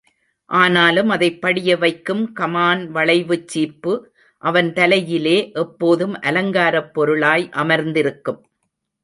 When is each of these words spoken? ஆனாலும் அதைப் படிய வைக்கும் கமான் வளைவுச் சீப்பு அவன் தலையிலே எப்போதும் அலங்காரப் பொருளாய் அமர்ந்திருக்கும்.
ஆனாலும் 0.49 1.09
அதைப் 1.09 1.41
படிய 1.41 1.77
வைக்கும் 1.77 2.33
கமான் 2.33 2.91
வளைவுச் 2.91 3.47
சீப்பு 3.47 3.93
அவன் 4.43 4.73
தலையிலே 4.73 5.37
எப்போதும் 5.55 6.19
அலங்காரப் 6.21 6.91
பொருளாய் 6.93 7.49
அமர்ந்திருக்கும். 7.55 8.41